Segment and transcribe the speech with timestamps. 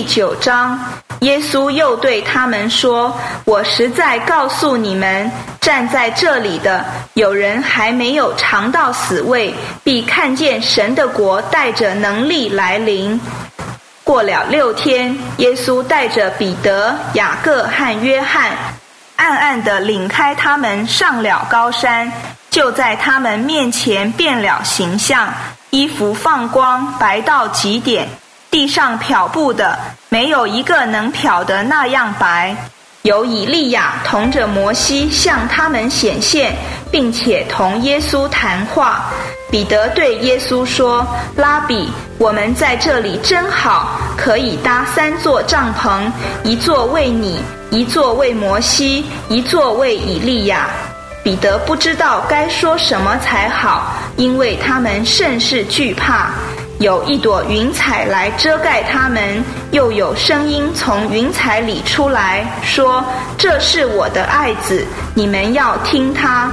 [0.00, 0.80] 第九章，
[1.20, 5.30] 耶稣又对他们说：“我实在告诉你们，
[5.60, 13.20] 站在这里的有人还没有尝到死味，必看见神的国带着能力来临。”
[14.02, 18.52] 过了六天，耶稣带着彼得、雅各和约翰，
[19.16, 22.10] 暗暗地领开他们上了高山，
[22.48, 25.30] 就在他们面前变了形象，
[25.68, 28.08] 衣服放光，白到极点。
[28.50, 29.78] 地上漂布的，
[30.08, 32.56] 没有一个能漂得那样白。
[33.02, 36.54] 有以利亚同着摩西向他们显现，
[36.90, 39.04] 并且同耶稣谈话。
[39.50, 46.10] 彼得对耶稣说：“拉比，我们在这里真好，可以搭三座帐篷，
[46.44, 47.40] 一座为你，
[47.70, 50.68] 一座为摩西，一座为以利亚。”
[51.22, 56.30] 彼得不知道该说什么才好，因为他们甚是惧怕。
[56.80, 63.04] 有一朵云彩来遮盖他们，又有声音从云彩里出来说
[63.36, 64.82] ：“这是我的爱子，
[65.14, 66.50] 你们要听他。”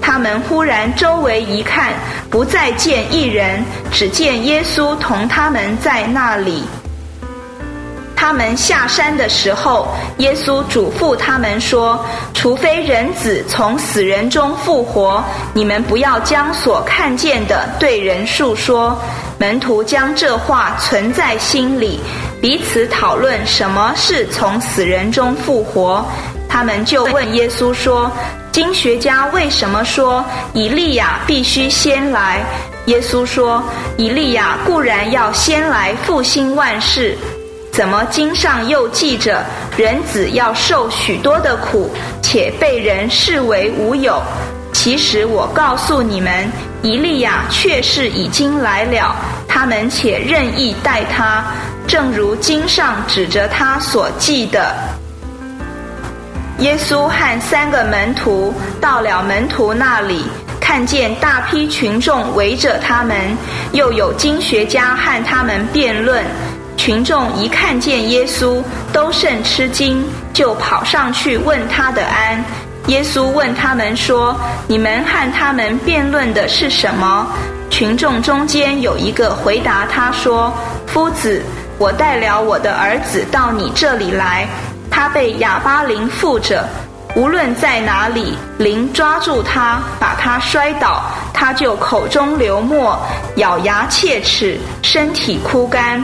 [0.00, 1.92] 他们忽然周围一看，
[2.30, 6.62] 不再见一人，只见耶稣同他们在那里。
[8.14, 18.96] 他们下山的时候，耶稣嘱咐他们说：“除非人子从死人中复活，你们不要将所看见的对人述说。”
[19.38, 22.00] 门徒将这话存在心里，
[22.40, 26.04] 彼此讨论什么是从死人中复活。
[26.48, 28.10] 他们就问耶稣说
[28.50, 32.40] ：“经学家为什么说以利亚必须先来？”
[32.86, 33.62] 耶稣说
[33.98, 37.16] ：“以利亚固然要先来复兴万事。”
[37.72, 39.44] 怎么经上又记着
[39.76, 41.90] 人子要受许多的苦，
[42.22, 44.22] 且被人视为无有？
[44.86, 46.48] 其实我告诉你们，
[46.80, 49.16] 伊利亚确是已经来了，
[49.48, 51.44] 他们且任意待他，
[51.88, 54.72] 正如经上指着他所记的。
[56.58, 60.24] 耶稣和三个门徒到了门徒那里，
[60.60, 63.36] 看见大批群众围着他们，
[63.72, 66.24] 又有经学家和他们辩论。
[66.76, 72.44] 群众一看见耶稣，都甚吃惊，就跑上去问他的安。
[72.88, 74.38] 耶稣问他们说
[74.68, 77.26] ：“你们和他们辩论的是什么？”
[77.68, 80.52] 群众中间有一个回答他说
[80.86, 81.42] ：“夫子，
[81.78, 84.46] 我带了我的儿子到你这里来，
[84.88, 86.64] 他被哑巴灵附着，
[87.16, 91.02] 无论在哪里，灵抓住他，把他摔倒，
[91.34, 92.96] 他就口中流沫，
[93.36, 96.00] 咬牙切齿，身体枯干。”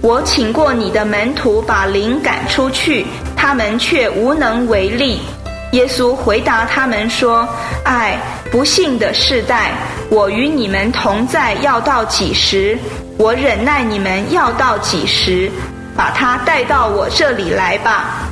[0.00, 3.06] 我请过你的门徒把灵赶出去，
[3.36, 5.20] 他们却无能为力。
[5.72, 7.48] 耶稣回答他们说
[7.84, 8.18] ：“唉，
[8.50, 9.72] 不幸的世代，
[10.10, 12.78] 我与你们同在要到几时？
[13.18, 15.50] 我忍耐你们要到几时？
[15.96, 18.28] 把他带到我这里来吧。”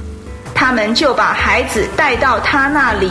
[0.55, 3.11] 他们就把孩子带到他那里。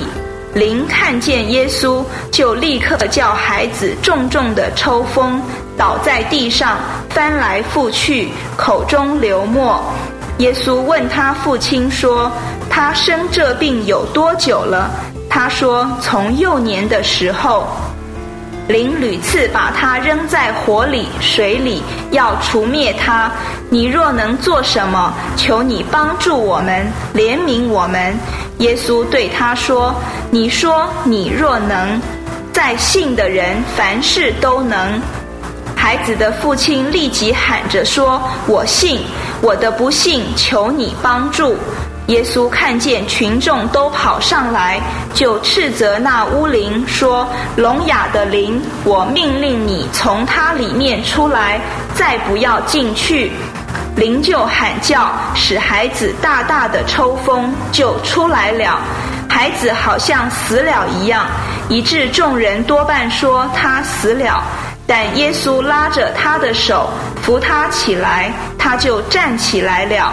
[0.53, 5.41] 灵看见耶稣，就立刻叫孩子重重的抽风，
[5.77, 6.77] 倒在地上，
[7.09, 9.79] 翻来覆去，口中流沫。
[10.37, 12.31] 耶稣问他父亲说
[12.79, 14.89] ：“他生这病有多久了？”
[15.29, 17.67] 他说：“从幼年的时候。”
[18.69, 23.29] 灵屡次把他扔在火里、水里，要除灭他。
[23.69, 28.17] 你若能做什么，求你帮助我们，怜悯我们。
[28.59, 29.93] 耶稣对他说
[30.31, 31.99] ：“你说你若能，
[32.53, 35.01] 在信的人凡事都能。”
[35.75, 39.01] 孩子的父亲立即喊着说：“我信，
[39.41, 41.57] 我的不信，求你帮助。”
[42.09, 44.81] 耶稣看见群众都跑上来，
[45.13, 51.61] 就斥责那巫灵说：“聋哑的灵，我命令你从他里面出来，
[51.93, 53.31] 再不要进去。”
[53.95, 58.79] 灵就喊叫，使孩子大大的抽风，就出来了。
[59.29, 61.27] 孩子好像死了一样，
[61.69, 64.41] 以致众人多半说他死了。
[64.87, 66.89] 但耶稣拉着他的手，
[67.21, 70.11] 扶他起来，他就站起来了。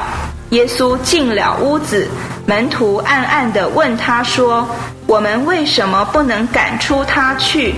[0.50, 2.06] 耶稣进了屋子，
[2.46, 4.68] 门徒暗暗地问他说
[5.06, 7.74] ：“我们为什么不能赶出他去？”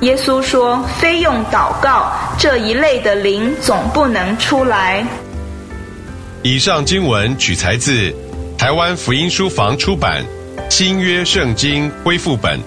[0.00, 5.04] 耶稣说：“非用祷告，这一类的灵总不能出来。”
[6.42, 8.14] 以上经文取材自
[8.56, 10.22] 台湾福音书房出版
[10.70, 12.60] 《新约圣经恢复本》，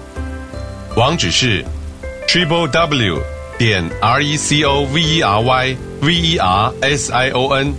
[0.96, 1.64] 网址是
[2.28, 3.18] triple w
[3.58, 7.54] 点 r e c o v e r y v e r s i o
[7.54, 7.74] n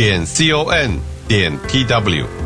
[0.00, 0.98] 点 c o n。
[1.28, 2.39] 点 tw。